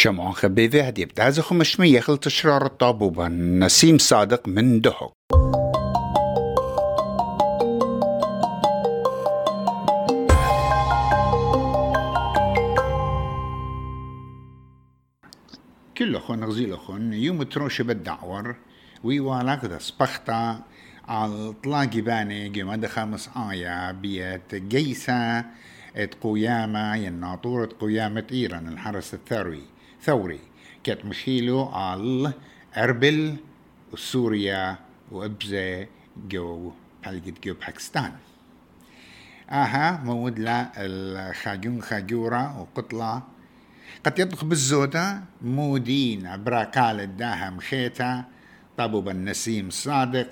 شمعون 0.00 0.32
خبيذي 0.32 0.80
هدي 0.88 1.04
بتعزخ 1.04 1.44
خمشمية 1.44 2.00
خل 2.00 2.18
تشرار 2.18 2.66
الطابوبة 2.66 3.28
نسيم 3.28 3.98
صادق 3.98 4.48
من 4.48 4.80
دهق 4.80 5.12
كل 15.98 16.16
أخون 16.16 16.44
غزيل 16.44 16.72
أخون 16.72 17.12
يوم 17.12 17.42
تروش 17.42 17.82
بالدعور 17.82 18.56
ويوالاك 19.04 19.64
دا 19.66 19.78
سبختا 19.78 20.62
على 21.08 21.54
طلاقي 21.64 22.00
باني 22.00 22.48
جمد 22.48 22.86
خمس 22.86 23.30
آية 23.50 23.92
بيت 23.92 24.54
جيسة 24.54 25.44
قيامة 26.22 26.96
يناطورة 26.96 27.68
قيامة 27.80 28.26
إيران 28.32 28.68
الحرس 28.68 29.14
الثوري 29.14 29.79
ثوري. 30.02 30.40
كانت 30.84 31.04
مشيلو 31.04 31.64
على 31.64 32.32
أربل 32.76 33.36
وسوريا 33.92 34.78
وأبزة 35.12 35.86
جو 36.28 36.72
حلقة 37.04 37.34
جو 37.44 37.54
باكستان 37.54 38.12
آها 39.50 40.00
مود 40.04 40.38
لا 40.38 40.72
الخاجون 40.76 41.82
خاجورة 41.82 42.60
وقطلة 42.60 43.22
قد 44.04 44.18
يطبخ 44.18 44.44
بالزودة 44.44 45.20
مودين 45.42 46.26
عبرا 46.26 46.64
قال 46.64 47.00
الداها 47.00 47.50
مخيتا 47.50 48.24
طابو 48.76 49.00
بالنسيم 49.00 49.70
صادق. 49.70 50.30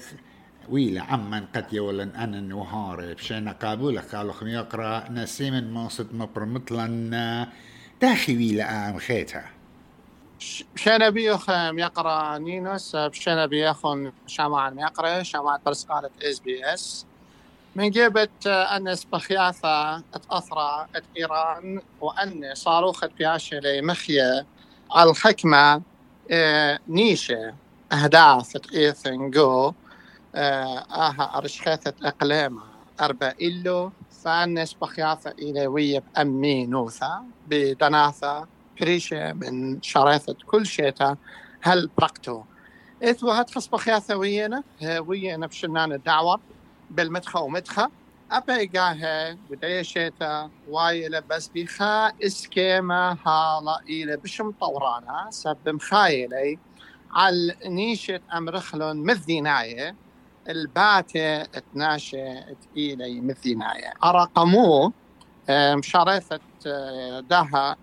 ويلا 0.68 1.02
عمن 1.02 1.44
قد 1.46 1.72
يولن 1.72 2.08
أنا 2.08 2.40
نوهاري 2.40 3.14
بشينا 3.14 3.52
قابولة 3.52 4.00
قالوا 4.00 4.32
خم 4.32 4.46
يقرأ 4.46 5.10
نسيم 5.10 5.72
موسط 5.72 6.12
مبر 6.12 6.44
مطلن. 6.44 7.46
داخي 8.00 8.36
ويلا 8.36 8.90
آم 8.90 8.98
خيتا. 8.98 9.57
بشينا 10.38 11.08
بيوخم 11.10 11.78
يقرأ 11.78 12.38
نينوس 12.38 12.96
بشينا 12.96 13.46
بيوخم 13.46 14.12
شامعان 14.26 14.78
يقرأ 14.78 15.22
شامعان 15.22 15.60
برسقالة 15.66 16.10
إس 16.22 16.38
بي 16.40 16.74
إس. 16.74 17.06
من 17.74 17.90
جيبت 17.90 18.46
أنس 18.46 19.04
بخياثة 19.04 19.96
أثرى 20.30 20.86
إيران 21.16 21.80
وأن 22.00 22.54
صاروخ 22.54 23.04
بياشلي 23.04 23.82
مخية. 23.82 24.46
الحكمة 24.96 25.82
آه، 26.30 26.78
نيشة 26.88 27.56
أهداف 27.92 28.52
إيثن 28.74 29.30
جو 29.30 29.72
آه، 30.34 30.78
آها 30.90 31.38
أرشخيثة 31.38 31.94
أقليمة 32.02 32.62
أربع 33.00 33.34
إلو 33.42 33.92
فأنس 34.24 34.74
بخياثة 34.74 35.30
إلوية 35.38 35.98
بأمينوثة 35.98 37.22
بدناثة 37.46 38.57
بريشة 38.80 39.32
من 39.32 39.82
شريثة 39.82 40.36
كل 40.46 40.66
شيتا 40.66 41.16
هل 41.62 41.90
برقتو 41.98 42.44
إثو 43.02 43.30
هتخص 43.30 43.68
بخياثة 43.68 44.16
وينا 44.16 44.64
وينا 45.00 45.46
بشنان 45.46 45.92
الدعوة 45.92 46.42
بالمدخة 46.90 47.40
ومدخة. 47.40 47.92
أبيقاها 48.30 49.38
وديشيتا 49.50 50.50
وايلة 50.66 51.20
بس 51.20 51.50
بخا 51.54 52.12
إسكيما 52.26 53.18
هالا 53.26 53.78
إلى 53.88 54.16
بشم 54.16 54.50
طورانا. 54.52 55.26
سب 55.30 55.68
مخايلي 55.68 56.60
على 57.10 57.56
نيشة 57.66 58.20
أمرخلون 58.34 58.96
مذيناية. 58.96 59.96
الباتة 60.48 61.42
اتناشة 61.42 62.54
تقيلي 62.60 63.20
مذيناية. 63.20 63.92
أرقمو 64.04 64.92
مشارفة 65.50 66.40
داها 67.20 67.76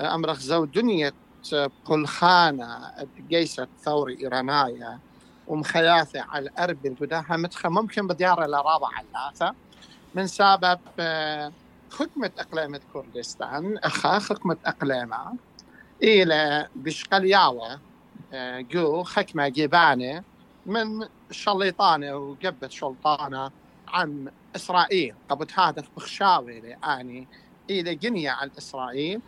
أمرخ 0.00 0.38
زو 0.38 0.64
دنيا 0.64 1.12
بلخانة 1.88 2.92
جيسة 3.28 3.68
ثوري 3.84 4.18
إيراناية 4.20 4.98
ومخياثة 5.46 6.20
على 6.20 6.48
الأربل 6.48 6.96
وداها 7.00 7.36
مدخة 7.36 7.68
ممكن 7.68 8.06
بديار 8.06 8.44
الأراضي 8.44 8.86
علاثة 8.94 9.54
من 10.14 10.26
سبب 10.26 10.78
خدمة 11.90 12.30
أقليمة 12.38 12.80
كردستان. 12.92 13.78
أخا 13.78 14.18
خدمة 14.18 14.56
أقليمة. 14.66 15.34
إلى 16.02 16.68
بشقلياوة 16.76 17.80
جو 18.34 19.02
خكمة 19.02 19.48
جيبانة 19.48 20.24
من 20.66 21.08
شليطانة 21.30 22.16
وقبة 22.16 22.68
شلطانة 22.68 23.50
عن 23.88 24.30
إسرائيل. 24.56 25.14
قبل 25.28 25.46
هذا 25.54 25.84
بخشاوي 25.96 26.54
يعني 26.54 27.28
إلى 27.70 27.94
جنية 27.94 28.30
على 28.30 28.50
إسرائيل. 28.58 29.20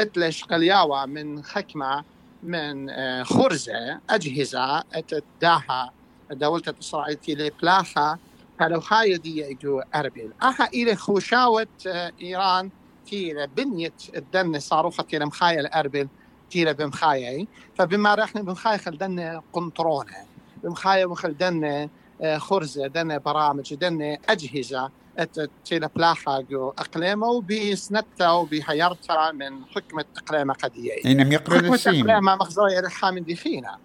أتلش 0.00 0.44
قلياوة 0.44 1.06
من 1.06 1.42
خكمة 1.42 2.04
من 2.42 2.86
خرزة 3.24 4.00
أجهزة 4.10 4.78
أتداها 4.92 5.92
دولة 6.30 6.62
إسرائيل 6.80 7.16
تيلي 7.16 7.50
بلاخة 7.62 8.18
هلو 8.60 8.82
هاي 8.90 9.18
دي 9.18 9.36
يجو 9.40 9.80
أربيل. 9.94 10.32
أها 10.42 10.68
إلى 10.74 10.96
خوشاوة 10.96 11.66
إيران 12.22 12.70
تيلة 13.06 13.44
بنية 13.44 13.94
الدن 14.16 14.60
صاروخة 14.60 15.02
تيلة 15.02 15.24
مخايل 15.26 15.66
أربيل 15.66 16.10
تيلة 16.50 16.72
بمخايا 16.72 17.46
فبما 17.74 18.14
رحنا 18.14 18.42
بمخايا 18.42 18.76
خلدنا 18.76 19.42
قنطرونة. 19.52 20.26
بمخايا 20.62 21.06
وخلدنا 21.06 21.90
خرزة 22.38 22.86
دنا 22.86 23.18
برامج 23.18 23.74
دنا 23.74 24.18
أجهزة. 24.28 24.90
جو 26.40 26.68
أقليمة 26.68 27.26
وبسنتها 27.26 28.32
وبحيرتها 28.32 29.32
من 29.32 29.64
حكمة 29.64 30.04
أقليمة 30.16 30.54
قدية 30.54 30.92
إنم 31.06 31.32
يقرأ 31.32 31.56
حكمة 31.58 31.80
أقليمة 31.86 32.36
مخزوية 32.36 32.80
من 33.10 33.24
ديخينا 33.24 33.78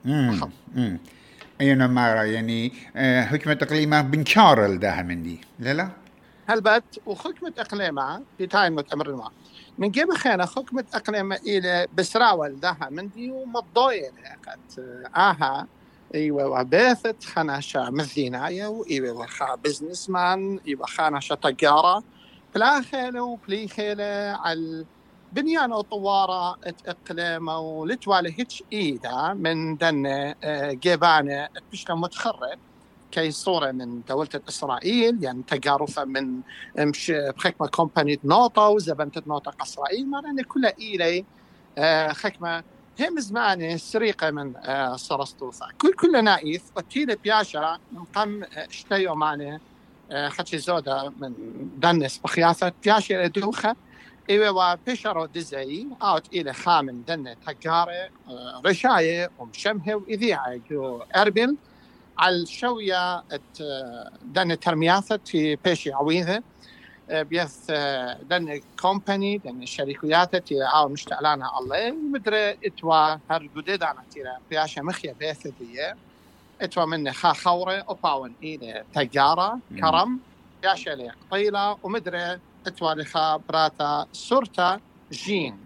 أيونا 1.62 1.88
مارا 1.88 2.24
يعني 2.24 2.74
آه، 2.96 3.24
حكمة 3.24 3.58
إقليمة 3.62 4.02
بنشارل 4.02 4.80
ده 4.80 5.02
من 5.02 5.24
دي. 5.24 5.42
لا 5.60 5.74
لا. 5.74 5.90
هلبت 6.50 7.02
وحكمة 7.06 7.54
أقليمة 7.58 8.24
بتاين 8.40 8.74
متأمر 8.74 9.10
الماء 9.10 9.32
من 9.78 9.92
جيب 9.92 10.14
خينا 10.14 10.46
حكمة 10.46 10.86
أقليمة 10.94 11.36
إلى 11.36 11.88
بسراول 11.94 12.60
دها 12.60 12.88
من 12.92 13.10
دي 13.10 13.32
ومضوية 13.32 14.12
قد. 14.48 15.77
آها 16.16 16.20
إيوه 16.20 16.62
وبيثت 16.62 17.24
خناشة 17.24 17.90
مثيناية 17.92 18.68
وإيوة 18.68 19.12
وخا 19.14 19.56
بزنس 19.56 20.10
مان 20.10 20.60
إيوه 20.68 20.86
خاناشة 20.86 21.36
تجارة 21.36 22.04
بلاخيلة 22.56 23.24
وبليخيلة 23.24 24.04
على 24.46 24.88
بنيان 25.32 25.74
وطوارة 25.74 26.58
اقليمة 26.88 27.60
ولتوالي 27.60 28.36
هيتش 28.40 28.64
إيدا 28.74 29.34
من 29.34 29.78
دن 29.78 30.34
جيبانة 30.80 31.50
بشنا 31.72 31.96
متخرب. 31.96 32.60
كي 33.12 33.32
صورة 33.32 33.72
من 33.72 34.04
دولة 34.04 34.30
إسرائيل 34.50 35.24
يعني 35.24 35.44
تجارفة 35.44 36.06
من 36.06 36.44
مش 36.80 37.12
بحكمة 37.12 37.68
كومباني 37.68 38.20
نوطة 38.24 38.68
وزبنت 38.70 39.28
نوطة 39.28 39.56
إسرائيل 39.62 40.10
ما 40.10 40.18
لأن 40.22 40.44
كلها 40.44 40.74
إيلي 40.80 41.28
حكمة 42.14 42.64
هم 43.00 43.20
زمان 43.20 43.78
سريقة 43.78 44.32
من 44.32 44.54
سرستوثا 44.96 45.68
كل 45.82 45.94
كل 45.94 46.24
نايف 46.24 46.64
وتيل 46.78 47.16
بياشا 47.16 47.80
قم 48.16 48.44
اشتيو 48.44 49.16
ماني 49.16 49.60
خدش 50.30 50.56
زودا 50.56 51.14
من 51.20 51.34
دنس 51.78 52.18
بخياثة 52.18 52.74
بياشا 52.84 53.28
دوخة 53.28 53.76
إيوه 54.30 54.52
وبشرو 54.52 55.26
دزي 55.26 55.88
أوت 56.02 56.34
إلى 56.34 56.54
خامن 56.54 57.04
دنة 57.04 57.34
تجارة 57.34 58.10
رشاية 58.66 59.32
ومشمهة 59.38 59.96
وإذيعة 59.96 60.62
جو 60.70 61.02
أربل. 61.16 61.58
على 62.18 62.36
الشوية 62.36 63.24
دنة 64.22 64.56
ترمياثة 64.56 65.20
في 65.26 65.56
بيشي 65.56 65.94
عويذة 65.94 66.44
بيث 67.10 67.72
دن 68.22 68.62
كومباني 68.82 69.38
دن 69.38 69.66
شركيات 69.66 70.36
تي 70.36 70.64
آو 70.64 70.90
مشتعلانا 70.90 71.60
الله. 71.60 71.92
مدري 71.92 72.52
إتوا 72.52 73.18
هر 73.32 73.44
جديد 73.58 73.84
أنا 73.84 74.04
تيرا 74.12 74.38
بياشا 74.50 74.82
مخيا 74.82 75.14
بيث 75.14 75.48
دي 75.48 75.94
إتوا 76.62 76.86
من 76.86 77.12
خا 77.12 77.34
خورة 77.34 77.74
اوباون 77.74 78.34
ايدي 78.44 78.84
تجارة 78.94 79.60
كرم. 79.80 80.20
بياشا 80.62 80.90
لي 80.90 81.10
قطيلة 81.10 81.78
ومدري 81.84 82.40
إتوا 82.68 82.94
لخا 82.94 83.38
براتا 83.38 84.08
سورتا 84.14 84.80
جين. 85.12 85.58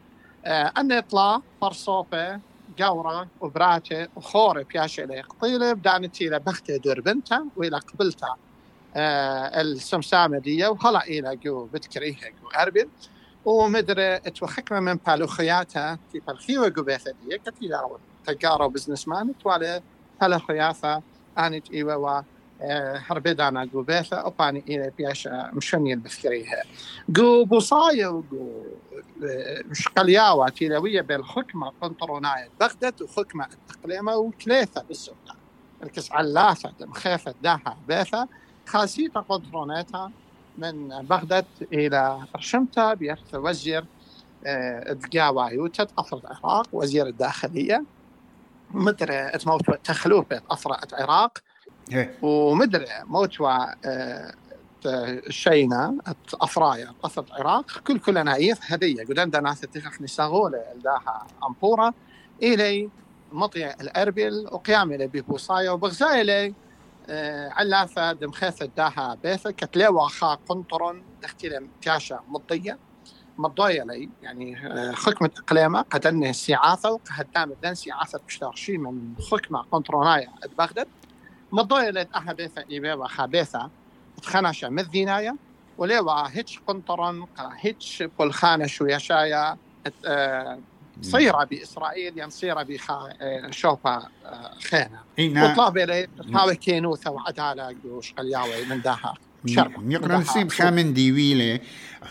آه 0.45 0.73
أن 0.77 0.91
يطلع 0.91 1.41
فرصوفة 1.61 2.39
جورة 2.77 3.27
وبراتة 3.41 4.07
وخورة 4.15 4.65
بياشا 4.73 5.01
لي 5.01 5.21
قطيلة 5.21 5.73
بدأنا 5.73 6.07
تيرا 6.07 6.37
بختة 6.37 6.77
دربنتا 6.77 7.45
وإلى 7.55 7.77
قبلتها 7.77 8.37
آه 8.95 9.61
السمسامة 9.61 10.39
دي 10.39 10.67
إلى 11.07 11.35
جو 11.35 11.65
بتكريها 11.65 12.29
جو 12.29 12.47
أربل 12.59 12.89
ومدري 13.45 14.15
اتوخكنا 14.15 14.79
من 14.79 14.95
بالوخياتها 15.07 15.99
في 16.11 16.19
بالخيوة 16.27 16.67
جو 16.67 16.83
بيثة 16.83 17.11
دي 17.11 17.38
كتير 17.38 17.71
تجارة 18.25 18.65
وبزنس 18.65 19.07
مان 19.07 19.38
توالي 19.38 19.81
هلا 20.21 20.38
خياثة 20.38 21.01
آنت 21.38 21.71
إيوة 21.71 21.97
و 21.97 22.21
هربدانا 23.09 23.65
جو 23.65 23.81
بيثة 23.83 24.17
أوباني 24.17 24.63
إلى 24.67 24.91
بياشا 24.97 25.49
مشني 25.53 25.94
البثكريها 25.94 26.63
جو 27.09 27.45
بوصاية 27.45 28.07
وجو 28.07 28.65
مش 29.65 29.87
قلياوة 29.87 30.49
تيلوية 30.49 31.01
بالحكمة 31.01 31.71
قنطروناية 31.81 32.49
بغداد 32.59 33.01
وحكمة 33.01 33.45
التقليمة 33.45 34.15
وثلاثة 34.15 34.83
بالسلطان. 34.83 35.37
الكس 35.83 36.11
علافة 36.11 36.73
مخافة 36.81 37.35
داها 37.41 37.77
بيثة. 37.87 38.27
خاصية 38.67 39.09
قنطروناتها 39.09 40.11
من 40.57 40.87
بغداد 40.87 41.45
إلى 41.73 42.19
رشمتا 42.35 42.93
بيرث 42.93 43.35
وزير 43.35 43.85
دقاوة 44.89 45.51
يوتد 45.51 45.87
أفرد 45.97 46.25
العراق 46.25 46.67
وزير 46.73 47.07
الداخلية 47.07 47.83
مدري 48.71 49.29
تموت 49.29 49.69
تخلوفة 49.83 50.41
أفرد 50.51 50.93
العراق 50.93 51.37
ومدري 52.21 52.85
موتوا 53.03 53.65
الشينا 54.85 55.97
افرايا 56.33 56.95
قصة 57.03 57.25
العراق. 57.31 57.79
كل 57.79 57.99
كل 57.99 58.25
نايف 58.25 58.59
هدية 58.63 59.03
قدام 59.03 59.43
ناس 59.43 59.59
تخخ 59.61 60.01
نساغولة 60.01 60.57
الداها 60.75 61.27
أمبورا 61.47 61.93
إلي 62.43 62.91
مطيع 63.31 63.73
الأربل 63.81 64.47
وقيام 64.51 64.91
إلي 64.91 65.07
ببوصايا 65.07 65.71
وبغزايلي 65.71 66.45
آه 66.47 66.53
علافة 67.51 68.13
دمخيثة 68.13 68.65
داها 68.65 69.18
بيثة 69.24 69.51
كتليوا 69.51 70.07
خا 70.07 70.36
قنطرن 70.36 71.03
تختيل 71.21 71.69
تياشا 71.81 72.19
مضية. 72.27 72.80
مضايا 73.38 73.83
لي 73.86 74.09
يعني 74.21 74.68
آه 74.68 74.92
حكمة 74.92 75.31
إقليمة 75.38 75.81
قدنه 75.81 76.30
السيعاثة 76.30 76.92
وقهدام 76.92 77.51
الدن 77.51 77.75
سيعاثة 77.75 78.19
بشتارشي 78.27 78.77
من 78.77 79.15
حكمة 79.31 79.62
قنطرونايا 79.62 80.30
بغداد. 80.57 80.88
مضايا 81.51 81.92
لي 81.92 82.07
أها 82.15 82.33
بيثة 82.33 82.65
إيبيوا 82.69 83.07
خا 83.07 83.25
بيثة. 83.25 83.71
تخنشة 84.21 84.69
مذينايا 84.69 85.38
وليوا 85.77 86.27
هيتش 86.27 86.59
قنطرن 86.59 87.25
هيتش 87.39 88.04
بولخانة 88.04 88.68
شو 88.68 88.86
يشايا 88.86 89.57
آه، 91.01 91.07
صيرة 91.07 91.44
بإسرائيل 91.44 92.18
ين 92.18 92.30
صيرة 92.30 92.63
بخا 92.63 93.09
آه، 93.21 93.51
آه، 93.86 94.51
خينة 94.69 95.00
وطلاب 95.51 95.77
إلي 95.77 96.07
تحاول 96.31 96.53
كينوثة 96.53 97.12
وعدالة 97.12 97.75
وش 97.86 98.13
قلياوي 98.13 98.65
من 98.65 98.81
داها 98.81 99.13
نسيب 99.45 100.51
خامن 100.51 100.94
ديويلة 100.94 101.59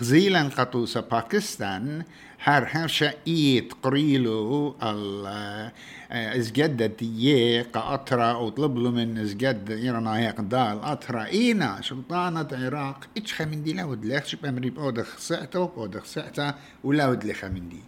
غزيلا 0.00 0.42
قطوسة 0.42 1.00
باكستان 1.00 2.04
هر 2.42 2.68
هر 2.70 2.88
شقيت 2.88 3.72
قريلو 3.82 4.76
ال 4.82 5.70
إزجدت 6.12 7.02
يه 7.02 7.62
قطرة 7.72 8.38
وطلب 8.38 8.78
له 8.78 8.90
من 8.90 9.18
إزجد 9.18 9.70
يرنا 9.70 10.18
هيك 10.18 10.40
دال 10.40 10.80
أطرة. 10.82 11.24
إينا 11.24 11.80
سلطانة 11.82 12.48
العراق 12.52 13.04
إيش 13.16 13.34
خمن 13.34 13.62
دي؟ 13.62 13.72
لاود 13.72 14.04
ليخ 14.04 14.24
شب 14.24 14.46
أمري 14.46 14.70
بودخ 14.70 15.18
سعته 15.18 15.66
بودخ 15.66 16.04
سعته 16.04 16.54
ولاود 16.84 17.24
لي 17.24 17.34
خمن 17.34 17.68
دي. 17.68 17.80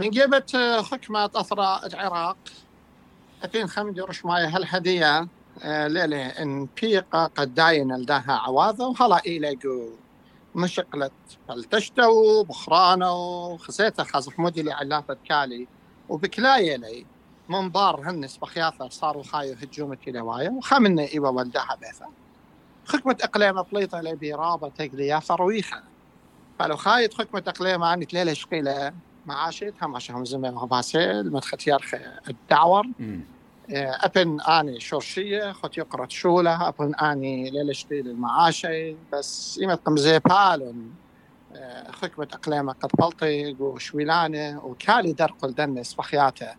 من 0.00 0.10
جبت 0.10 0.56
حكمة 0.90 1.24
أطرة 1.24 1.86
العراق. 1.86 2.36
أتين 3.42 3.66
خمن 3.66 4.00
رش 4.00 4.24
ماي 4.24 4.46
هالهدية 4.46 5.28
ليلة 5.64 6.26
إن 6.26 6.68
بيقة 6.82 7.26
قد 7.26 7.54
داين 7.54 7.96
لداها 7.96 8.32
عواذة 8.32 8.82
وهلا 8.82 9.20
إيلقوا 9.26 9.90
مشقلة 10.54 11.10
فلتشتو 11.48 12.42
بخرانو 12.44 13.56
خسيتة 13.56 14.04
خازف 14.04 14.38
مودي 14.40 14.72
علافة 14.72 15.16
كالي. 15.28 15.68
وبكلاية 16.08 16.76
لي 16.76 17.06
منظار 17.48 18.10
هنس 18.10 18.36
بخياثة 18.36 18.88
صاروا 18.88 19.22
خايو 19.22 19.54
هجومة 19.54 19.98
لوايا 20.06 20.50
وخامنا 20.50 21.02
إيوا 21.02 21.28
ولدها 21.28 21.78
بيثا 21.80 22.06
خكمة 22.84 23.16
إقليم 23.22 23.62
بليطة 23.62 24.00
لي 24.00 24.14
برابة 24.14 24.68
تقليا 24.68 25.18
فرويخة. 25.18 25.82
فلو 26.58 26.76
خايت 26.76 27.14
خكمة 27.14 27.42
إقليم 27.48 27.82
عني 27.82 28.04
تليلة 28.04 28.32
شقيلة 28.32 28.94
معاشتها 29.26 29.86
ما 29.86 29.98
شهم 29.98 30.24
زمي 30.24 30.50
مغباسيل 30.50 31.32
مدخت 31.32 31.68
الدعور 32.28 32.86
أبن 33.70 34.40
آني 34.40 34.80
شرشية 34.80 35.52
خط 35.52 35.78
يقرأ 35.78 36.06
شولة 36.08 36.68
أبن 36.68 36.94
آني 36.94 37.50
ليلشتي 37.50 38.00
المعاشي 38.00 38.96
بس 39.12 39.58
ايمت 39.62 39.80
قمزي 39.86 40.18
بالون 40.18 40.90
خكمة 41.90 42.28
أقليمة 42.32 42.72
قد 42.72 42.90
بلطي 42.98 43.56
وشويلانة. 43.60 44.64
وكالي 44.64 45.12
درقل 45.12 45.54
دنس 45.54 45.94
بخياته 45.94 46.54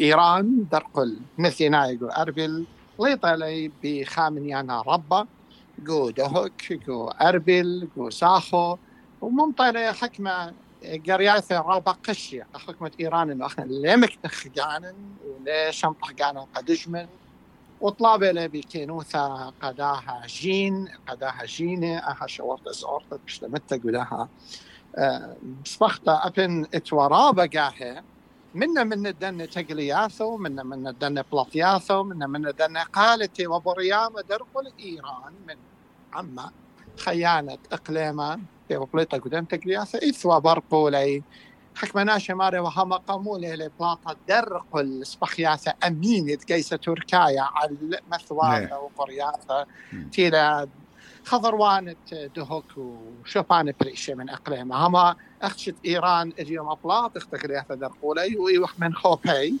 إيران 0.00 0.66
درقل 0.72 1.16
مثيناي 1.38 1.96
جو 1.96 2.08
أربل 2.08 2.66
ليطة 3.00 3.34
لي 3.34 3.72
بخامنيانا 3.82 4.82
ربا. 4.86 5.26
جو 5.78 6.10
دهك 6.10 6.72
جو 6.86 7.08
أربل 7.08 7.88
جو 7.96 8.10
ساخو. 8.10 8.76
وممطلة 9.20 9.92
حكمة 9.92 10.54
قرياثة 10.82 11.60
رابا 11.60 11.92
قشية. 11.92 12.46
حكمة 12.54 12.90
إيران 13.00 13.30
إنه 13.30 13.46
أخنا 13.46 13.64
ليمك 13.64 14.14
تخجانن 14.22 14.94
وليش 15.26 15.86
قانن 15.86 16.38
قدجمن 16.54 17.06
وطلابة 17.80 18.32
لبي 18.32 18.60
كينوثا 18.60 19.52
قداها 19.62 20.22
جين 20.26 20.88
قداها 21.08 21.44
جينة 21.44 21.98
أها 21.98 22.26
شورت 22.26 22.68
زورت 22.68 23.20
بشتمتة 23.26 23.76
قداها 23.76 24.28
أه 24.96 25.36
بسبختا 25.64 26.20
أبن 26.24 26.66
إتورابة 26.74 27.46
قاهي 27.46 28.02
منا 28.54 28.84
من 28.84 29.06
الدن 29.06 29.50
تقلياثو 29.50 30.36
منا 30.36 30.62
من 30.62 30.86
الدن 30.86 31.22
بلاطياثو 31.22 32.02
منا 32.02 32.26
من 32.26 32.46
الدن 32.46 32.76
قالتي 32.76 33.46
وبريامة 33.46 34.20
درقل 34.20 34.72
إيران 34.80 35.32
من 35.48 35.56
عما 36.12 36.50
خيانة 36.96 37.58
إقليما 38.68 38.84
بليطة 38.92 39.18
قدام 39.18 39.44
تقلياثو 39.44 39.98
إثوى 39.98 40.40
برقولي 40.40 41.22
حكمنا 41.74 42.18
شماري 42.18 42.58
وهما 42.58 42.96
قامولي 42.96 43.56
لبلاطة 43.56 44.16
درق 44.28 44.76
السبخياثة 44.76 45.74
أمين 45.86 46.36
كيسة 46.36 46.76
تركايا 46.76 47.42
على 47.42 48.00
مثواثة 48.12 48.60
نعم. 48.60 48.78
وقرياثة 48.82 49.66
تيلا 50.12 50.68
خضروانة 51.24 51.96
دهوك 52.36 52.64
وشوفان 52.76 53.72
بريشة 53.80 54.14
من 54.14 54.30
أقليمة 54.30 54.86
هما 54.86 55.16
أخشت 55.42 55.74
إيران 55.84 56.32
اليوم 56.38 56.68
أبلاط 56.68 57.16
اختكرياثة 57.16 57.74
درقولي 57.74 58.36
وإيوخ 58.36 58.74
من 58.78 58.94
خوبي 58.94 59.54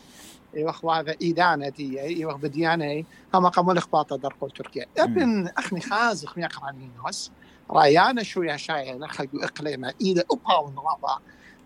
إيوخ 0.56 0.84
هذا 0.84 1.14
إيدانة 1.22 1.68
دي 1.68 2.00
إيوخ 2.00 2.36
بديانة 2.36 3.04
هما 3.34 3.48
قاموا 3.48 3.78
إخباط 3.78 4.14
درقول 4.14 4.50
تركيا 4.50 4.86
ابن 4.98 5.48
أخني 5.58 5.80
خازخ 5.80 6.38
ميقرانينوس 6.38 7.30
رايانا 7.70 8.22
شو 8.22 8.42
يا 8.42 8.56
شاي 8.56 8.98
نخلق 8.98 9.28
إقليمة. 9.34 9.94
إذا 10.00 10.24
أبها 10.32 10.58
ونرابا 10.58 11.18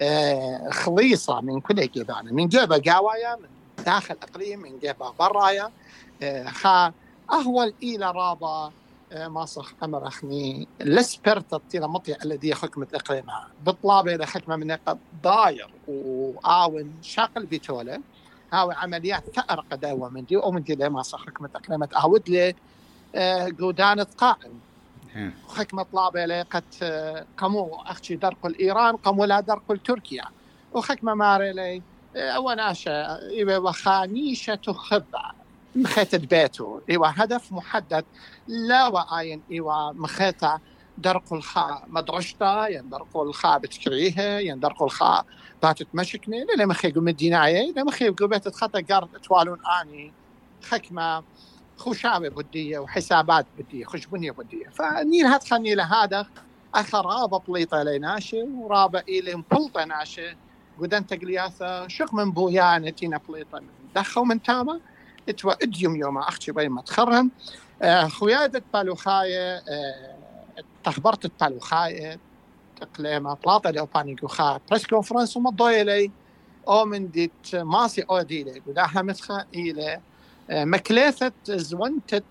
آه، 0.02 0.70
خليصة 0.70 1.40
من 1.40 1.60
كل 1.60 1.88
جبانة 1.88 2.32
من 2.32 2.48
جبة 2.48 2.78
قاوايا 2.78 3.36
من 3.36 3.48
داخل 3.84 4.16
إقليم 4.22 4.60
من 4.60 4.78
جبة 4.78 5.10
برايا. 5.10 5.70
آه، 6.22 6.44
خا 6.48 6.92
أهول 7.32 7.74
إلى 7.82 8.06
آه، 9.12 9.28
ماسخ 9.28 9.74
أمر 9.82 10.06
أخني. 10.08 10.68
لسبرت 10.80 11.54
الطيلة 11.54 11.86
مطيع 11.86 12.16
الذي 12.24 12.54
حكمة 12.54 12.86
إقليمها 12.94 13.48
بطلابة 13.66 14.14
إلى 14.14 14.26
حكمة 14.26 14.56
من 14.56 14.78
داير 15.24 15.74
وآون 15.88 16.98
شاقل 17.02 17.46
بتولة 17.46 18.02
هاو 18.52 18.70
عمليات 18.70 19.24
ثأر 19.36 19.60
قداوة 19.60 20.08
من 20.08 20.24
دي. 20.24 20.36
ومن 20.36 20.62
دي 20.62 20.88
ما 20.88 21.02
صح 21.02 21.26
حكمة 21.26 21.50
إقليمة. 21.54 21.88
أهود 21.96 22.28
لي 22.28 22.54
قودانة 23.60 24.06
قائم. 24.18 24.71
حكمة 25.56 25.82
طلابة 25.82 26.42
قد 26.42 26.64
قمو 27.36 27.82
أختي 27.86 28.16
درق 28.16 28.46
الإيران 28.46 28.96
قمو 28.96 29.24
لا 29.24 29.40
درق 29.40 29.76
تركيا 29.84 30.24
وحكمة 30.72 31.14
ماري 31.14 31.82
أو 32.16 32.50
ناشا 32.52 33.22
إيوه 33.22 33.58
وخانيشة 33.58 34.72
خبع 34.72 35.32
مخيت 35.76 36.14
بيته 36.14 36.80
إيوه 36.90 37.08
هدف 37.08 37.52
محدد 37.52 38.04
لا 38.48 38.86
وآين 38.86 39.42
إيوه 39.50 39.92
مخيتة 39.92 40.58
درق 40.98 41.32
الخاء 41.32 41.84
مدرشتا 41.88 42.66
يندرق 42.68 43.16
الخاء 43.16 43.58
بتكريه 43.58 44.38
يندرق 44.38 44.82
الخاء 44.82 45.26
باتت 45.62 45.86
مشكني 45.94 46.46
لما 46.56 46.66
مخي 46.66 46.92
قوم 46.92 47.08
الديناية 47.08 47.72
لما 47.72 47.84
مخي 47.84 48.08
قوم 48.08 48.28
بيت 48.28 48.48
تخطى 48.48 48.82
قرد 48.82 49.08
توالون 49.08 49.58
آني. 49.82 50.12
حكمة 50.70 51.22
خوشاوي 51.76 52.30
بدية 52.30 52.78
وحسابات 52.78 53.46
بدية 53.58 53.84
خشبنية 53.84 54.30
بدية 54.30 54.66
فنيل 54.68 55.26
هات 55.26 55.44
خني 55.48 55.74
هذا 55.74 56.26
اخر 56.74 57.06
رابا 57.06 57.38
بليطة 57.38 57.82
ليناشي 57.82 58.42
ورابا 58.42 59.00
إلي 59.08 59.34
مبلطة 59.34 59.84
ناشي. 59.84 60.38
قدن 60.78 61.06
تقلياثة 61.06 61.88
شق 61.88 62.14
من 62.14 62.32
بويان 62.32 62.94
تينا 62.94 63.20
بليطة 63.28 63.60
من 63.60 63.68
دخو 63.94 64.24
من 64.24 64.42
تاما 64.42 64.80
اتوا 65.28 65.64
اديوم 65.64 65.96
يوم 65.96 66.18
أختي 66.18 66.52
بين 66.52 66.70
ما 66.70 66.82
تخرهم. 66.82 67.32
آه 67.82 68.08
خويادة 68.08 68.64
بالوخاية 68.74 69.56
آه 69.56 70.16
تخبرت 70.84 71.24
البالوخاية 71.24 72.20
تقليمة 72.76 73.34
بلاطة 73.34 73.70
لأوباني 73.70 74.16
قوخا 74.22 74.60
بريس 74.70 74.86
كونفرنس 74.86 75.36
وما 75.36 75.50
ضوي 75.50 75.84
لي 75.84 76.12
أو 76.68 76.84
من 76.84 77.10
ديت 77.10 77.54
ماسي 77.54 78.02
أو 78.02 78.22
ديلي. 78.22 78.60
قداها 78.60 79.02
متخا 79.02 79.46
إلي. 79.54 80.02
مكليثة 80.50 81.32
زونتة 81.48 82.22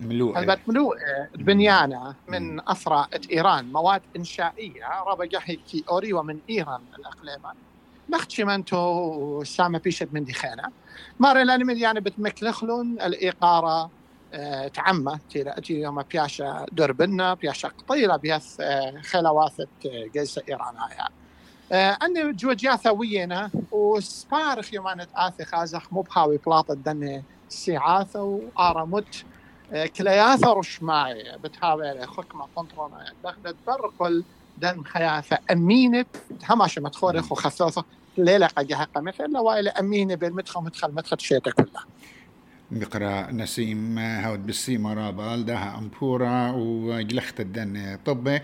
ملوءة 0.00 0.38
البت 0.38 0.58
ملوءة 0.66 0.96
بنيانة 1.34 2.16
من 2.28 2.60
أثرى 2.68 3.06
إيران 3.32 3.72
مواد 3.72 4.02
إنشائية 4.16 5.02
ربا 5.06 5.26
كي 5.26 5.84
أوري 5.90 6.12
ومن 6.12 6.40
إيران 6.50 6.80
الأقليمة. 6.98 7.52
بختشي 8.08 8.44
منتو 8.44 9.44
سامة 9.44 9.78
بيشت 9.78 10.08
من 10.12 10.24
دخانة. 10.24 10.62
ماري 11.18 11.44
لأني 11.44 11.80
يعني 11.80 12.00
بتمكلخلون 12.00 13.00
الإيقارة 13.02 13.90
آه، 14.32 14.68
تيلا 15.30 15.58
أتي 15.58 15.72
يوم 15.72 16.02
بياشا 16.02 16.66
دربنا 16.72 17.34
بياشا 17.34 17.68
قطيلة 17.68 18.16
بيث 18.16 18.60
آه، 18.60 19.00
خلواثة 19.04 19.68
جيسة 20.14 20.42
إيران 20.48 20.76
هاي 20.76 21.08
أني 21.72 22.32
جوجياثا 22.32 22.90
وينا 22.90 23.50
وسبارخ 23.72 24.74
يوم 24.74 24.86
أنا 24.86 25.04
تآثي 25.04 25.44
خازخ 25.44 25.92
مو 25.92 26.00
بهاوي 26.00 26.38
بلاطة 26.46 26.74
دني 26.74 27.22
سيعاثة 27.48 28.22
وآرمت 28.22 29.24
آه، 29.72 29.86
كلياثة 29.86 30.52
رشماي 30.52 31.38
بتهاوي 31.44 32.06
خكمة 32.06 32.46
قنطرنا 32.56 33.12
دخلت 33.24 33.56
برقل 33.66 34.24
دن 34.58 34.82
خياثة 34.84 35.38
أمينة. 35.52 36.06
هماش 36.48 36.78
مدخورخ 36.78 37.32
وخثوثة 37.32 37.84
ليلة 38.18 38.46
قد 38.46 38.74
حقا 38.74 39.00
مثل 39.00 39.30
لوائل 39.30 39.68
أمينة 39.68 40.14
بالمدخل 40.14 40.60
مدخل 40.60 40.94
مدخل 40.94 41.20
شيتا 41.20 41.50
كلها. 41.50 41.84
بقرا 42.70 43.30
نسيم 43.32 43.98
هاود 43.98 44.46
بالسيما 44.46 44.94
رابال 44.94 45.44
داها 45.44 45.78
أمبورا 45.78 46.52
وجلخت 46.56 47.40
الدن 47.40 47.98
طبي. 48.06 48.40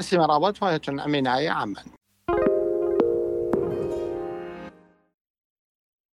السيما 0.00 0.26
رابط 0.26 0.56
فايتون 0.56 1.00
أمينة 1.00 1.30
عاما 1.30 1.82